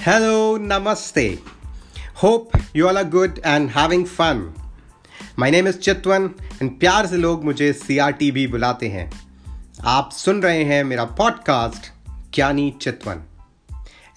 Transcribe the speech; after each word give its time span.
Hello, 0.00 0.58
Namaste. 0.58 1.40
Hope 2.14 2.56
you 2.72 2.88
all 2.88 2.96
are 2.96 3.04
good 3.04 3.40
and 3.44 3.70
having 3.70 4.06
fun. 4.06 4.54
My 5.36 5.50
name 5.50 5.66
is 5.66 5.76
Chitwan 5.76 6.28
and 6.60 6.78
प्यार 6.80 7.06
से 7.06 7.16
लोग 7.16 7.44
मुझे 7.44 7.72
C 7.72 7.98
R 7.98 8.12
T 8.20 8.30
भी 8.30 8.46
बुलाते 8.46 8.88
हैं 8.88 9.10
आप 9.84 10.10
सुन 10.12 10.42
रहे 10.42 10.64
हैं 10.64 10.82
मेरा 10.84 11.04
podcast 11.18 11.90
Gyani 12.34 12.70
Chitwan 12.82 13.22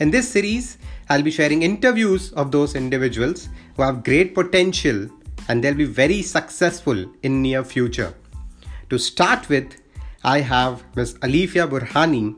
In 0.01 0.11
this 0.11 0.29
series, 0.33 0.67
I'll 1.09 1.23
be 1.23 1.31
sharing 1.31 1.63
interviews 1.63 2.31
of 2.33 2.51
those 2.51 2.75
individuals 2.75 3.49
who 3.75 3.83
have 3.83 4.03
great 4.03 4.33
potential 4.35 5.01
and 5.49 5.63
they'll 5.63 5.81
be 5.81 5.87
very 5.99 6.21
successful 6.21 7.05
in 7.21 7.41
near 7.41 7.63
future. 7.63 8.13
To 8.91 8.97
start 8.97 9.49
with, 9.49 9.75
I 10.23 10.39
have 10.39 10.83
Ms. 10.95 11.15
Alifia 11.15 11.67
Burhani, 11.67 12.35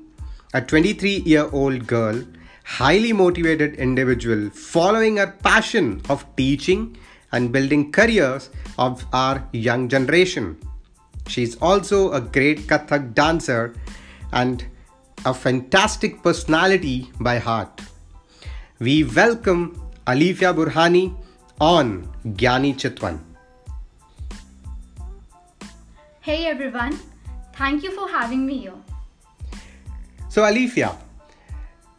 a 0.54 0.62
23 0.62 1.18
year 1.26 1.48
old 1.52 1.86
girl, 1.86 2.24
highly 2.67 3.13
motivated 3.13 3.77
individual 3.77 4.51
following 4.51 5.19
her 5.19 5.29
passion 5.45 6.03
of 6.11 6.25
teaching 6.37 6.97
and 7.31 7.53
building 7.53 7.93
careers 7.93 8.51
of 8.77 9.05
our 9.13 9.49
young 9.53 9.89
generation. 9.89 10.59
She's 11.29 11.55
also 11.63 12.13
a 12.13 12.21
great 12.21 12.67
Kathak 12.67 13.15
dancer 13.15 13.75
and 14.33 14.65
a 15.25 15.33
fantastic 15.33 16.25
personality 16.25 17.13
by 17.21 17.39
heart. 17.39 17.81
We 18.81 19.05
welcome 19.05 19.81
Alifia 20.07 20.53
Burhani 20.53 21.15
on 21.61 22.13
Gyani 22.27 22.75
Chitwan. 22.75 23.21
Hey 26.21 26.47
everyone, 26.47 26.99
thank 27.55 27.85
you 27.85 27.93
for 27.93 28.09
having 28.09 28.45
me 28.45 28.59
here. 28.59 28.75
So, 30.29 30.43
Alifia, 30.43 30.97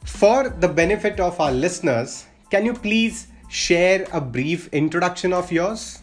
for 0.07 0.49
the 0.49 0.67
benefit 0.67 1.19
of 1.19 1.39
our 1.39 1.51
listeners, 1.51 2.25
can 2.49 2.65
you 2.65 2.73
please 2.73 3.27
share 3.49 4.07
a 4.13 4.21
brief 4.21 4.67
introduction 4.73 5.33
of 5.33 5.51
yours? 5.51 6.01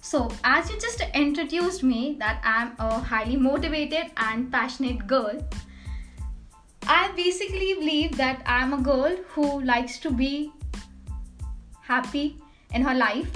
So, 0.00 0.30
as 0.42 0.70
you 0.70 0.80
just 0.80 1.02
introduced 1.14 1.82
me, 1.82 2.16
that 2.18 2.40
I'm 2.42 2.72
a 2.78 2.98
highly 2.98 3.36
motivated 3.36 4.10
and 4.16 4.50
passionate 4.50 5.06
girl, 5.06 5.46
I 6.86 7.12
basically 7.14 7.74
believe 7.74 8.16
that 8.16 8.42
I'm 8.46 8.72
a 8.72 8.78
girl 8.78 9.16
who 9.28 9.60
likes 9.62 9.98
to 10.00 10.10
be 10.10 10.50
happy 11.82 12.38
in 12.74 12.82
her 12.82 12.94
life, 12.94 13.30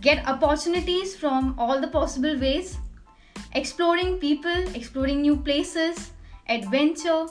get 0.00 0.26
opportunities 0.26 1.16
from 1.16 1.54
all 1.56 1.80
the 1.80 1.88
possible 1.88 2.38
ways, 2.38 2.76
exploring 3.54 4.18
people, 4.18 4.74
exploring 4.74 5.22
new 5.22 5.36
places, 5.36 6.10
adventure, 6.48 7.26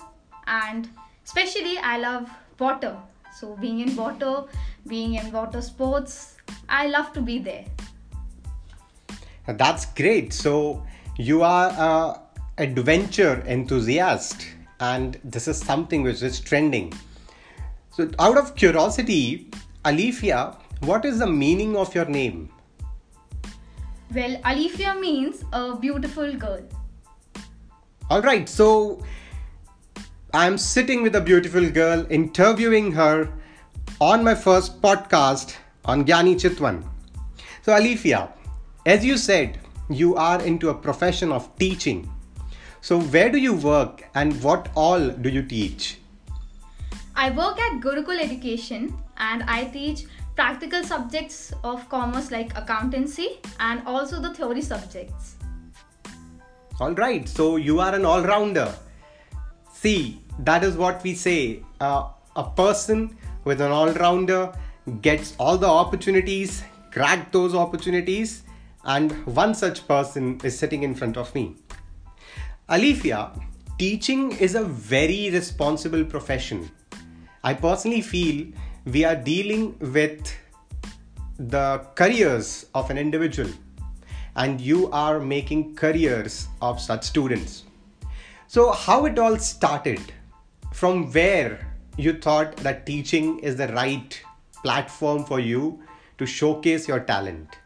and 0.48 0.90
especially 1.30 1.78
I 1.78 1.98
love 1.98 2.30
water. 2.58 2.98
So, 3.40 3.56
being 3.58 3.82
in 3.82 3.96
water, 3.96 4.46
being 4.88 5.16
in 5.16 5.32
water 5.32 5.62
sports, 5.62 6.38
I 6.68 6.88
love 6.88 7.14
to 7.14 7.22
be 7.22 7.38
there. 7.38 7.66
That's 9.48 9.86
great. 10.00 10.34
So, 10.34 10.84
you 11.18 11.44
are 11.44 11.70
a 11.90 12.64
adventure 12.64 13.44
enthusiast, 13.48 14.48
and 14.80 15.20
this 15.24 15.48
is 15.48 15.60
something 15.60 16.02
which 16.02 16.24
is 16.24 16.40
trending. 16.40 16.92
So, 17.92 18.10
out 18.18 18.38
of 18.38 18.56
curiosity, 18.56 19.52
Alifia, 19.86 20.58
what 20.80 21.06
is 21.06 21.20
the 21.20 21.28
meaning 21.28 21.78
of 21.78 21.94
your 21.94 22.06
name? 22.06 22.50
Well, 24.16 24.36
Alifia 24.38 25.00
means 25.00 25.44
a 25.54 25.76
beautiful 25.76 26.34
girl. 26.34 26.68
All 28.10 28.24
right, 28.24 28.50
so 28.50 29.04
I'm 30.32 30.60
sitting 30.60 31.02
with 31.02 31.16
a 31.16 31.22
beautiful 31.22 31.68
girl, 31.72 32.06
interviewing 32.12 32.92
her 32.92 33.34
on 34.00 34.24
my 34.24 34.36
first 34.36 34.80
podcast 34.80 35.56
on 35.86 36.06
Gyani 36.06 36.36
Chitwan. 36.36 36.84
So, 37.64 37.74
Alifia, 37.74 38.32
as 38.86 39.04
you 39.04 39.18
said, 39.18 39.60
you 39.90 40.16
are 40.16 40.40
into 40.44 40.70
a 40.70 40.74
profession 40.76 41.32
of 41.32 41.50
teaching. 41.58 42.08
So, 42.82 43.02
where 43.02 43.32
do 43.32 43.40
you 43.40 43.56
work 43.56 44.08
and 44.14 44.40
what 44.44 44.70
all 44.76 45.10
do 45.10 45.30
you 45.30 45.42
teach? 45.42 45.98
I 47.16 47.32
work 47.32 47.60
at 47.60 47.82
Gurukul 47.82 48.22
Education 48.22 48.94
and 49.18 49.42
I 49.48 49.64
teach 49.66 50.06
practical 50.36 50.84
subjects 50.84 51.54
of 51.64 51.90
commerce 51.90 52.30
like 52.30 52.56
accountancy 52.56 53.40
and 53.60 53.82
also 53.88 54.22
the 54.22 54.32
theory 54.36 54.62
subjects. 54.62 55.38
All 56.80 56.94
right, 56.94 57.28
so 57.28 57.56
you 57.56 57.80
are 57.80 57.96
an 57.96 58.06
all 58.06 58.22
rounder. 58.22 58.72
See, 59.82 60.22
that 60.40 60.66
is 60.66 60.76
what 60.76 61.02
we 61.04 61.16
say. 61.16 61.64
Uh, 61.80 62.10
a 62.36 62.44
person 62.44 63.16
with 63.46 63.62
an 63.62 63.72
all 63.72 63.90
rounder 63.94 64.52
gets 65.02 65.36
all 65.40 65.58
the 65.58 65.70
opportunities, 65.70 66.64
crack 66.92 67.32
those 67.32 67.56
opportunities, 67.56 68.44
and 68.84 69.14
one 69.26 69.56
such 69.56 69.88
person 69.88 70.38
is 70.44 70.60
sitting 70.60 70.84
in 70.84 70.96
front 70.96 71.16
of 71.16 71.34
me. 71.34 71.56
Alifia, 72.68 73.32
teaching 73.78 74.34
is 74.34 74.56
a 74.56 74.66
very 74.66 75.30
responsible 75.30 76.04
profession. 76.04 76.70
I 77.46 77.54
personally 77.54 78.02
feel 78.02 78.48
we 78.84 79.06
are 79.06 79.16
dealing 79.16 79.80
with 79.80 80.30
the 81.38 81.86
careers 81.96 82.66
of 82.76 82.90
an 82.90 82.98
individual, 82.98 83.50
and 84.36 84.60
you 84.60 84.92
are 84.92 85.22
making 85.22 85.76
careers 85.76 86.50
of 86.62 86.82
such 86.82 87.06
students. 87.06 87.64
So, 88.52 88.72
how 88.72 89.06
it 89.06 89.20
all 89.20 89.38
started? 89.38 90.02
From 90.74 91.12
where 91.12 91.68
you 91.98 92.14
thought 92.14 92.56
that 92.58 92.84
teaching 92.88 93.38
is 93.42 93.58
the 93.58 93.68
right 93.68 94.20
platform 94.64 95.24
for 95.24 95.40
you 95.40 95.84
to 96.18 96.26
showcase 96.26 96.88
your 96.88 97.00
talent? 97.00 97.60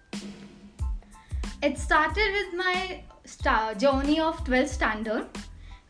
It 1.62 1.78
started 1.78 2.34
with 2.34 2.54
my 2.54 3.02
journey 3.78 4.20
of 4.20 4.44
12th 4.44 4.68
standard. 4.68 5.30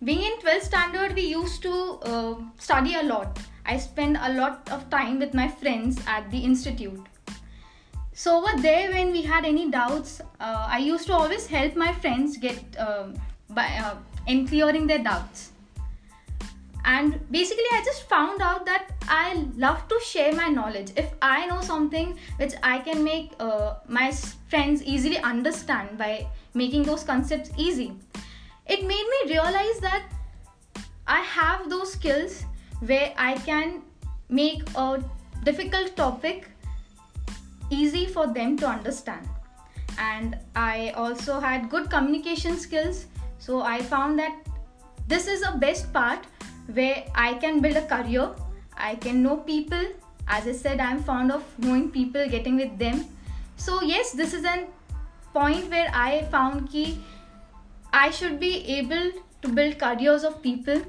Being 0.04 0.22
in 0.22 0.38
12th 0.38 0.62
standard, 0.62 1.16
we 1.16 1.24
used 1.24 1.64
to 1.64 1.74
uh, 2.04 2.36
study 2.60 2.94
a 2.94 3.02
lot. 3.02 3.40
I 3.66 3.80
spent 3.80 4.18
a 4.22 4.32
lot 4.34 4.70
of 4.70 4.88
time 4.92 5.18
with 5.18 5.34
my 5.34 5.48
friends 5.48 6.00
at 6.06 6.30
the 6.30 6.38
institute. 6.38 7.02
So 8.14 8.38
over 8.38 8.62
there, 8.62 8.92
when 8.92 9.12
we 9.12 9.24
had 9.24 9.44
any 9.44 9.72
doubts, 9.72 10.22
uh, 10.40 10.68
I 10.70 10.78
used 10.78 11.08
to 11.08 11.14
always 11.14 11.48
help 11.48 11.76
my 11.76 11.94
friends 11.94 12.38
get 12.38 12.78
um 12.78 13.16
by 13.50 13.68
in 14.28 14.48
clearing 14.48 14.88
their 14.88 15.00
doubts. 15.00 15.52
And 16.86 17.20
basically, 17.32 17.64
I 17.72 17.82
just 17.86 18.10
found 18.10 18.42
out 18.42 18.66
that 18.66 18.92
I 19.08 19.46
love 19.56 19.88
to 19.88 20.00
share 20.02 20.34
my 20.34 20.50
knowledge. 20.50 20.92
If 20.98 21.14
I 21.22 21.46
know 21.46 21.62
something 21.62 22.18
which 22.38 22.54
I 22.62 22.80
can 22.80 23.04
make 23.04 23.32
uh, 23.40 23.76
my 23.88 24.12
friends 24.50 24.84
easily 24.84 25.18
understand 25.18 25.98
by 25.98 26.28
making 26.54 26.84
those 26.84 27.04
concepts 27.04 27.52
easy, 27.58 27.94
it 28.68 28.82
made 28.82 29.08
me 29.14 29.34
realize 29.34 29.80
that 29.80 30.04
I 31.08 31.22
have 31.22 31.70
those 31.70 31.94
skills 31.94 32.44
where 32.80 33.14
I 33.18 33.36
can 33.36 33.82
make 34.30 34.64
a 34.76 35.04
difficult 35.44 35.96
topic 35.96 36.50
easy 37.70 38.06
for 38.06 38.28
them 38.28 38.58
to 38.58 38.68
understand. 38.68 39.28
And 39.98 40.38
I 40.56 40.92
also 40.96 41.40
had 41.40 41.70
good 41.70 41.90
communication 41.90 42.58
skills, 42.58 43.06
so 43.46 43.62
I 43.62 43.82
found 43.82 44.20
that 44.20 44.48
this 45.08 45.28
is 45.28 45.42
a 45.46 45.52
best 45.58 45.92
part 45.92 46.20
where 46.74 47.04
I 47.14 47.34
can 47.34 47.60
build 47.60 47.76
a 47.76 47.86
career, 47.86 48.30
I 48.78 48.96
can 48.96 49.22
know 49.22 49.38
people. 49.38 49.84
As 50.28 50.48
I 50.48 50.54
said, 50.54 50.80
I'm 50.80 51.04
fond 51.04 51.30
of 51.32 51.44
knowing 51.60 51.92
people, 51.92 52.30
getting 52.30 52.56
with 52.56 52.78
them. 52.80 53.06
So, 53.58 53.82
yes, 53.82 54.14
this 54.14 54.34
is 54.34 54.46
a 54.46 54.66
point 55.34 55.70
where 55.70 55.92
I 55.94 56.24
found 56.32 56.70
key 56.70 57.00
I 57.92 58.10
should 58.12 58.40
be 58.40 58.66
able 58.80 59.12
to 59.42 59.48
build 59.50 59.78
careers 59.78 60.24
of 60.24 60.42
people. 60.42 60.82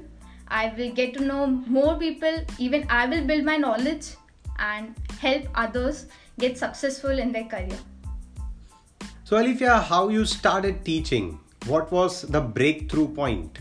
I 0.47 0.73
will 0.77 0.91
get 0.91 1.13
to 1.15 1.25
know 1.25 1.45
more 1.45 1.99
people. 1.99 2.39
Even 2.57 2.85
I 2.89 3.05
will 3.05 3.27
build 3.27 3.43
my 3.43 3.57
knowledge 3.57 4.07
and 4.57 4.95
help 5.19 5.43
others 5.55 6.05
get 6.39 6.57
successful 6.57 7.19
in 7.19 7.33
their 7.33 7.43
career. 7.43 7.77
So, 9.25 9.37
Alifia, 9.37 9.83
how 9.83 10.07
you 10.09 10.23
started 10.23 10.85
teaching? 10.85 11.39
What 11.67 11.91
was 11.91 12.21
the 12.21 12.41
breakthrough 12.41 13.07
point? 13.07 13.57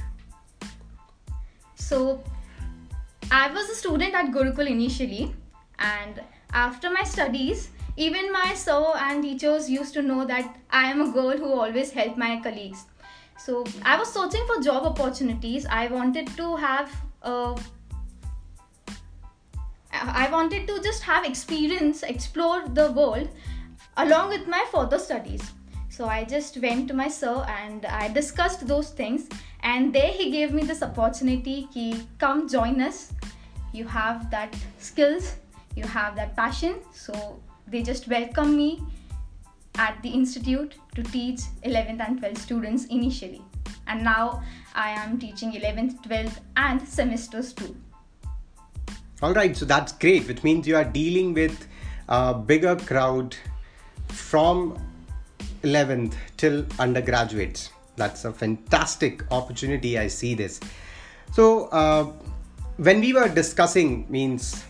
So, 1.74 2.22
I 3.30 3.50
was 3.50 3.70
a 3.70 3.74
student 3.74 4.14
at 4.14 4.26
Gurukul 4.26 4.68
initially, 4.68 5.34
and 5.78 6.20
after 6.52 6.90
my 6.90 7.02
studies, 7.02 7.70
even 7.96 8.30
my 8.30 8.52
sir 8.52 8.92
and 8.96 9.22
teachers 9.22 9.70
used 9.70 9.94
to 9.94 10.02
know 10.02 10.26
that 10.26 10.54
I 10.70 10.90
am 10.90 11.00
a 11.00 11.10
girl 11.12 11.38
who 11.38 11.50
always 11.52 11.92
help 11.92 12.18
my 12.18 12.40
colleagues. 12.42 12.84
So, 13.38 13.64
I 13.84 13.98
was 13.98 14.12
searching 14.12 14.46
for 14.46 14.62
job 14.62 14.84
opportunities. 14.84 15.64
I 15.70 15.86
wanted 15.86 16.28
to 16.36 16.56
have 16.56 16.94
a 17.22 17.56
I 19.92 20.28
wanted 20.30 20.66
to 20.66 20.80
just 20.82 21.02
have 21.04 21.24
experience, 21.24 22.02
explore 22.02 22.68
the 22.68 22.92
world 22.92 23.28
along 23.96 24.28
with 24.28 24.46
my 24.46 24.64
further 24.70 24.98
studies. 24.98 25.52
So 25.96 26.06
I 26.06 26.24
just 26.24 26.56
went 26.60 26.88
to 26.88 26.94
my 26.94 27.08
sir 27.08 27.34
and 27.48 27.86
I 27.86 28.08
discussed 28.08 28.66
those 28.66 28.90
things, 28.90 29.28
and 29.62 29.94
there 29.94 30.12
he 30.20 30.30
gave 30.30 30.52
me 30.52 30.64
this 30.64 30.82
opportunity. 30.82 31.68
He 31.72 31.86
come 32.18 32.48
join 32.48 32.80
us. 32.80 33.12
you 33.74 33.84
have 33.84 34.30
that 34.30 34.56
skills 34.78 35.34
you 35.76 35.84
have 35.84 36.14
that 36.16 36.36
passion 36.36 36.76
so 36.92 37.40
they 37.66 37.82
just 37.82 38.06
welcome 38.08 38.56
me 38.56 38.80
at 39.76 40.00
the 40.02 40.08
institute 40.08 40.76
to 40.94 41.02
teach 41.02 41.40
11th 41.64 42.06
and 42.06 42.22
12th 42.22 42.38
students 42.38 42.84
initially 42.98 43.42
and 43.88 44.04
now 44.04 44.42
i 44.74 44.88
am 44.90 45.18
teaching 45.18 45.52
11th 45.52 46.00
12th 46.06 46.38
and 46.56 46.86
semesters 46.86 47.52
too 47.52 47.74
all 49.22 49.34
right 49.34 49.56
so 49.56 49.64
that's 49.64 49.92
great 50.06 50.28
which 50.28 50.44
means 50.44 50.68
you 50.68 50.76
are 50.76 50.84
dealing 50.84 51.34
with 51.34 51.66
a 52.08 52.32
bigger 52.32 52.76
crowd 52.76 53.36
from 54.06 54.78
11th 55.64 56.14
till 56.36 56.64
undergraduates. 56.78 57.70
That's 57.96 58.24
a 58.24 58.32
fantastic 58.32 59.22
opportunity 59.30 59.98
i 59.98 60.06
see 60.08 60.34
this. 60.34 60.60
So 61.32 61.66
uh, 61.66 62.04
when 62.76 63.00
we 63.00 63.12
were 63.12 63.28
discussing 63.28 64.06
means 64.08 64.64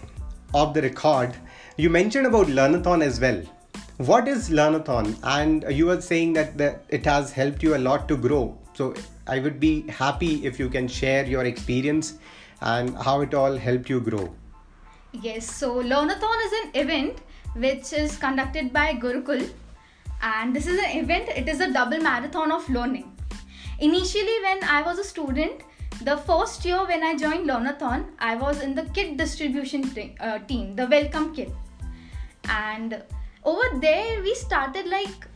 of 0.52 0.74
the 0.74 0.82
record 0.82 1.34
you 1.76 1.90
mentioned 1.90 2.26
about 2.26 2.46
learnathon 2.46 3.02
as 3.02 3.20
well. 3.20 3.42
What 3.96 4.28
is 4.28 4.50
learnathon? 4.50 5.16
And 5.24 5.64
you 5.68 5.86
were 5.86 6.00
saying 6.00 6.34
that 6.34 6.56
the, 6.56 6.78
it 6.88 7.04
has 7.04 7.32
helped 7.32 7.62
you 7.62 7.74
a 7.76 7.78
lot 7.78 8.06
to 8.08 8.16
grow. 8.16 8.56
So 8.74 8.94
i 9.26 9.38
would 9.38 9.58
be 9.58 9.88
happy 9.88 10.44
if 10.46 10.58
you 10.58 10.68
can 10.68 10.86
share 10.86 11.24
your 11.24 11.44
experience 11.44 12.14
and 12.60 12.96
how 12.98 13.20
it 13.22 13.34
all 13.34 13.56
helped 13.56 13.88
you 13.88 14.00
grow. 14.00 14.34
Yes 15.12 15.50
so 15.50 15.74
learnathon 15.74 16.46
is 16.46 16.52
an 16.62 16.70
event 16.74 17.18
which 17.54 17.92
is 17.92 18.16
conducted 18.16 18.72
by 18.72 18.94
gurukul 18.94 19.48
and 20.24 20.56
this 20.56 20.66
is 20.66 20.78
an 20.78 20.96
event 20.98 21.28
it 21.40 21.48
is 21.48 21.60
a 21.60 21.70
double 21.72 21.98
marathon 21.98 22.50
of 22.52 22.68
learning. 22.68 23.10
Initially 23.80 24.36
when 24.42 24.64
i 24.64 24.82
was 24.82 24.98
a 24.98 25.04
student 25.04 25.62
the 26.08 26.16
first 26.28 26.64
year 26.64 26.84
when 26.90 27.02
i 27.08 27.14
joined 27.22 27.48
learnathon 27.50 28.04
i 28.18 28.34
was 28.44 28.60
in 28.66 28.74
the 28.74 28.84
kit 28.98 29.16
distribution 29.16 29.82
t- 29.94 30.14
uh, 30.20 30.38
team 30.50 30.74
the 30.76 30.86
welcome 30.86 31.34
kit. 31.34 31.52
And 32.48 33.02
over 33.44 33.68
there 33.80 34.22
we 34.22 34.34
started 34.34 34.86
like 34.86 35.28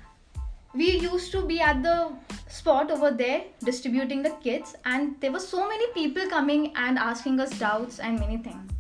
we 0.75 0.91
used 0.99 1.33
to 1.33 1.45
be 1.45 1.61
at 1.61 1.83
the 1.83 2.13
spot 2.49 2.91
over 2.91 3.11
there 3.11 3.43
distributing 3.65 4.23
the 4.23 4.35
kits 4.43 4.75
and 4.85 5.21
there 5.21 5.33
were 5.33 5.45
so 5.53 5.69
many 5.69 5.87
people 5.93 6.29
coming 6.29 6.73
and 6.77 6.99
asking 6.99 7.41
us 7.41 7.51
doubts 7.59 7.99
and 7.99 8.19
many 8.21 8.39
things. 8.39 8.71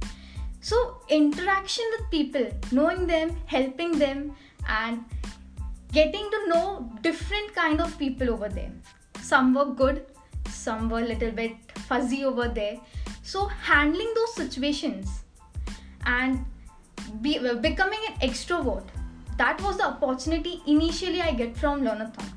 So 0.61 1.01
interaction 1.09 1.85
with 1.97 2.11
people 2.11 2.47
knowing 2.73 3.07
them 3.07 3.37
helping 3.47 3.99
them 3.99 4.35
and 4.69 5.05
getting 5.93 6.31
to 6.31 6.49
know 6.49 6.93
different 7.03 7.55
kind 7.55 7.81
of 7.81 7.99
people 7.99 8.31
over 8.31 8.49
there. 8.49 8.73
Some 9.21 9.55
were 9.55 9.67
good 9.67 10.07
some 10.51 10.89
were 10.89 11.01
a 11.01 11.05
little 11.05 11.31
bit 11.31 11.57
fuzzy 11.89 12.25
over 12.25 12.49
there. 12.49 12.79
So 13.23 13.47
handling 13.47 14.13
those 14.15 14.35
situations 14.35 15.25
and 16.07 16.45
be, 17.23 17.39
becoming 17.61 18.01
an 18.09 18.29
extrovert 18.29 18.85
that 19.37 19.61
was 19.63 19.77
the 19.77 19.87
opportunity 19.87 20.61
initially 20.67 21.21
i 21.23 21.33
get 21.33 21.57
from 21.57 21.83
learnathon. 21.83 22.33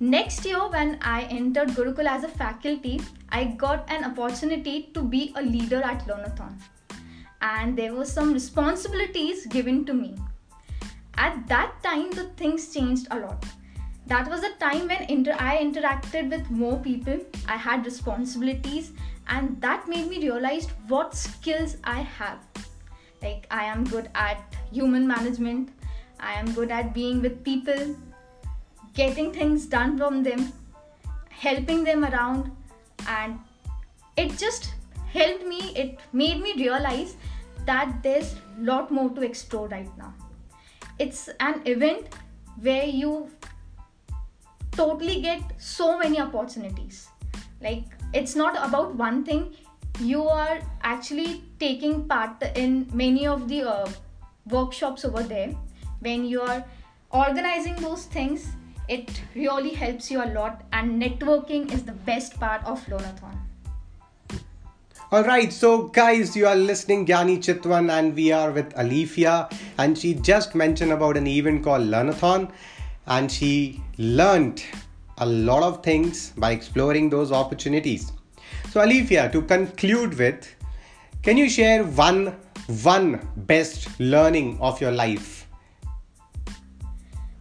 Next 0.00 0.44
year 0.44 0.68
when 0.68 0.98
i 1.00 1.22
entered 1.24 1.68
gurukul 1.68 2.06
as 2.06 2.24
a 2.24 2.28
faculty 2.28 3.00
i 3.30 3.44
got 3.44 3.90
an 3.90 4.04
opportunity 4.04 4.90
to 4.94 5.02
be 5.02 5.32
a 5.36 5.42
leader 5.42 5.82
at 5.82 6.06
learnathon. 6.06 6.58
And 7.40 7.78
there 7.78 7.94
were 7.94 8.04
some 8.04 8.32
responsibilities 8.32 9.46
given 9.46 9.84
to 9.84 9.94
me 9.94 10.16
at 11.18 11.46
that 11.48 11.82
time 11.82 12.10
the 12.10 12.24
things 12.42 12.72
changed 12.72 13.06
a 13.10 13.18
lot 13.18 13.44
that 14.06 14.28
was 14.30 14.44
a 14.44 14.52
time 14.60 14.86
when 14.86 15.02
inter- 15.10 15.36
I 15.36 15.56
interacted 15.56 16.30
with 16.30 16.48
more 16.48 16.78
people. 16.78 17.18
I 17.48 17.56
had 17.56 17.84
responsibilities, 17.84 18.92
and 19.28 19.60
that 19.60 19.88
made 19.88 20.08
me 20.08 20.18
realize 20.18 20.68
what 20.86 21.16
skills 21.16 21.76
I 21.82 22.02
have. 22.02 22.38
Like, 23.20 23.48
I 23.50 23.64
am 23.64 23.82
good 23.82 24.08
at 24.14 24.54
human 24.70 25.08
management, 25.08 25.70
I 26.20 26.34
am 26.34 26.52
good 26.52 26.70
at 26.70 26.94
being 26.94 27.20
with 27.20 27.42
people, 27.42 27.96
getting 28.94 29.32
things 29.32 29.66
done 29.66 29.98
from 29.98 30.22
them, 30.22 30.52
helping 31.28 31.82
them 31.82 32.04
around, 32.04 32.52
and 33.08 33.40
it 34.16 34.38
just 34.38 34.72
helped 35.12 35.44
me. 35.44 35.72
It 35.74 35.98
made 36.12 36.40
me 36.40 36.54
realize 36.54 37.16
that 37.64 38.04
there's 38.04 38.34
a 38.34 38.62
lot 38.62 38.92
more 38.92 39.10
to 39.10 39.22
explore 39.22 39.66
right 39.66 39.90
now. 39.98 40.14
It's 40.98 41.28
an 41.40 41.62
event 41.64 42.08
where 42.60 42.84
you 42.84 43.30
totally 44.72 45.20
get 45.20 45.42
so 45.58 45.98
many 45.98 46.20
opportunities. 46.20 47.08
Like 47.60 47.84
it's 48.12 48.34
not 48.34 48.56
about 48.68 48.94
one 48.94 49.24
thing. 49.24 49.54
You 50.00 50.28
are 50.28 50.60
actually 50.82 51.44
taking 51.58 52.06
part 52.08 52.42
in 52.54 52.88
many 52.92 53.26
of 53.26 53.48
the 53.48 53.62
uh, 53.62 53.88
workshops 54.46 55.04
over 55.04 55.22
there. 55.22 55.54
When 56.00 56.24
you 56.24 56.42
are 56.42 56.64
organizing 57.10 57.76
those 57.76 58.04
things 58.04 58.48
it 58.88 59.20
really 59.34 59.70
helps 59.70 60.10
you 60.10 60.22
a 60.22 60.30
lot 60.32 60.62
and 60.72 61.02
networking 61.02 61.72
is 61.72 61.82
the 61.84 61.92
best 62.10 62.38
part 62.38 62.64
of 62.64 62.84
learnathon 62.86 63.45
all 65.12 65.24
right, 65.24 65.52
so 65.52 65.84
guys, 65.84 66.36
you 66.36 66.46
are 66.46 66.56
listening 66.56 67.06
Gyani 67.06 67.38
Chitwan, 67.38 67.90
and 67.90 68.14
we 68.14 68.32
are 68.32 68.50
with 68.50 68.74
Alifia, 68.74 69.52
and 69.78 69.96
she 69.96 70.14
just 70.14 70.54
mentioned 70.54 70.92
about 70.92 71.16
an 71.16 71.26
event 71.26 71.62
called 71.62 71.82
Learnathon 71.82 72.50
and 73.06 73.30
she 73.30 73.80
learned 73.98 74.62
a 75.18 75.26
lot 75.26 75.62
of 75.62 75.82
things 75.82 76.32
by 76.36 76.50
exploring 76.50 77.08
those 77.08 77.32
opportunities. 77.32 78.12
So, 78.70 78.80
Alifia, 78.80 79.30
to 79.32 79.42
conclude 79.42 80.18
with, 80.18 80.54
can 81.22 81.36
you 81.36 81.48
share 81.48 81.84
one 81.84 82.36
one 82.82 83.26
best 83.36 83.88
learning 84.00 84.58
of 84.60 84.80
your 84.80 84.90
life? 84.90 85.46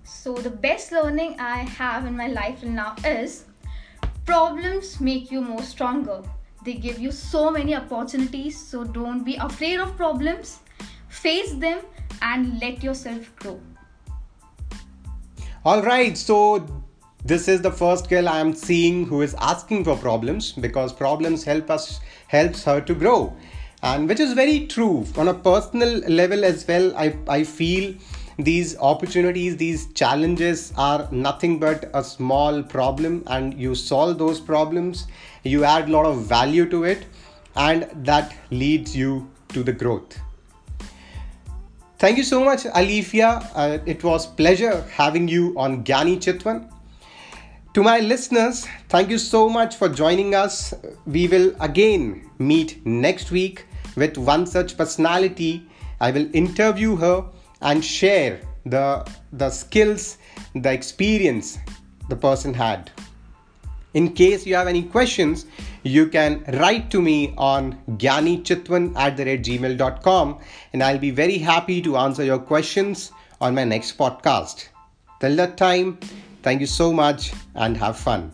So, 0.03 0.35
the 0.35 0.50
best 0.50 0.91
learning 0.91 1.39
I 1.39 1.57
have 1.63 2.06
in 2.06 2.15
my 2.15 2.27
life 2.27 2.63
now 2.63 2.95
is 3.03 3.45
problems 4.25 5.01
make 5.01 5.31
you 5.31 5.41
more 5.41 5.63
stronger. 5.63 6.21
They 6.65 6.73
give 6.73 6.97
you 6.97 7.12
so 7.12 7.51
many 7.51 7.75
opportunities, 7.75 8.59
so 8.59 8.83
don't 8.83 9.23
be 9.23 9.35
afraid 9.35 9.79
of 9.79 9.95
problems. 9.95 10.59
Face 11.09 11.53
them 11.53 11.81
and 12.23 12.59
let 12.59 12.83
yourself 12.83 13.35
grow. 13.35 13.59
All 15.63 15.83
right, 15.83 16.17
so 16.17 16.65
this 17.23 17.47
is 17.47 17.62
the 17.62 17.71
first 17.71 18.09
girl 18.09 18.27
I 18.27 18.39
am 18.39 18.53
seeing 18.53 19.06
who 19.06 19.21
is 19.21 19.35
asking 19.35 19.83
for 19.83 19.95
problems 19.95 20.54
because 20.54 20.92
problems 20.92 21.44
help 21.44 21.69
us 21.69 21.99
helps 22.28 22.63
her 22.63 22.81
to 22.81 22.95
grow, 22.95 23.35
and 23.83 24.09
which 24.09 24.19
is 24.19 24.33
very 24.33 24.66
true 24.66 25.06
on 25.18 25.28
a 25.28 25.33
personal 25.33 25.99
level 26.21 26.44
as 26.44 26.68
well. 26.68 26.95
I 26.97 27.16
I 27.28 27.44
feel 27.44 27.94
these 28.37 28.77
opportunities 28.77 29.56
these 29.57 29.87
challenges 29.94 30.73
are 30.77 31.07
nothing 31.11 31.57
but 31.59 31.89
a 31.94 32.04
small 32.04 32.61
problem 32.63 33.23
and 33.27 33.54
you 33.54 33.73
solve 33.73 34.18
those 34.18 34.39
problems 34.39 35.07
you 35.44 35.63
add 35.63 35.87
a 35.87 35.92
lot 35.92 36.06
of 36.06 36.25
value 36.25 36.69
to 36.69 36.83
it 36.83 37.06
and 37.56 37.87
that 37.95 38.35
leads 38.51 38.95
you 38.95 39.30
to 39.49 39.63
the 39.63 39.71
growth 39.71 40.19
Thank 41.97 42.18
you 42.18 42.23
so 42.23 42.44
much, 42.44 42.63
Alifia. 42.65 43.49
Uh, 43.56 43.77
it 43.85 44.04
was 44.04 44.27
pleasure 44.27 44.81
having 44.92 45.30
you 45.30 45.54
on 45.57 45.85
Gyani 45.85 46.18
Chitwan. 46.18 46.69
To 47.73 47.83
my 47.83 47.99
listeners, 47.99 48.68
thank 48.89 49.09
you 49.09 49.18
so 49.18 49.47
much 49.47 49.77
for 49.77 49.87
joining 49.87 50.35
us. 50.35 50.73
We 51.06 51.30
will 51.30 51.56
again 51.61 52.30
meet 52.37 52.85
next 52.85 53.31
week 53.31 53.65
with 53.95 54.18
one 54.18 54.45
such 54.45 54.77
personality. 54.77 55.68
I 56.01 56.11
will 56.11 56.30
interview 56.35 56.97
her 56.97 57.25
and 57.66 57.84
share 57.84 58.40
the, 58.66 59.06
the 59.34 59.50
skills, 59.50 60.18
the 60.54 60.72
experience 60.72 61.57
the 62.10 62.16
person 62.16 62.54
had. 62.54 62.92
In 63.94 64.14
case 64.14 64.45
you 64.45 64.56
have 64.56 64.68
any 64.68 64.84
questions, 64.84 65.45
you 65.84 66.07
can 66.07 66.44
write 66.60 66.92
to 66.92 67.02
me 67.02 67.34
on 67.38 67.78
gyanichitwan 67.98 68.95
at 68.98 69.18
the 69.18 69.24
gmail.com 69.24 70.40
and 70.74 70.84
I'll 70.84 71.00
be 71.00 71.12
very 71.12 71.38
happy 71.38 71.81
to 71.81 71.98
answer 71.98 72.24
your 72.24 72.40
questions 72.40 73.12
on 73.40 73.56
my 73.56 73.64
next 73.64 73.98
podcast. 73.98 74.68
Till 75.22 75.36
that 75.38 75.57
time, 75.57 75.98
thank 76.44 76.62
you 76.62 76.68
so 76.68 76.92
much 76.92 77.34
and 77.56 77.78
have 77.78 77.98
fun. 77.98 78.34